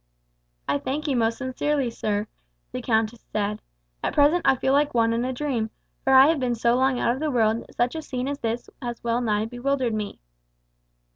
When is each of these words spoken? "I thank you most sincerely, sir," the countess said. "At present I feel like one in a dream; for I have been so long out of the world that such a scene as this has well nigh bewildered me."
"I 0.67 0.79
thank 0.79 1.07
you 1.07 1.15
most 1.15 1.37
sincerely, 1.37 1.91
sir," 1.91 2.25
the 2.71 2.81
countess 2.81 3.23
said. 3.31 3.61
"At 4.03 4.15
present 4.15 4.41
I 4.45 4.55
feel 4.55 4.73
like 4.73 4.95
one 4.95 5.13
in 5.13 5.23
a 5.23 5.31
dream; 5.31 5.69
for 6.03 6.13
I 6.13 6.25
have 6.25 6.39
been 6.39 6.55
so 6.55 6.73
long 6.75 6.97
out 6.99 7.13
of 7.13 7.19
the 7.19 7.29
world 7.29 7.59
that 7.59 7.75
such 7.75 7.93
a 7.93 8.01
scene 8.01 8.27
as 8.27 8.39
this 8.39 8.67
has 8.81 9.03
well 9.03 9.21
nigh 9.21 9.45
bewildered 9.45 9.93
me." 9.93 10.19